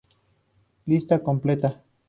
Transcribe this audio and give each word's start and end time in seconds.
Lista 0.87 1.21
Completa 1.21 1.77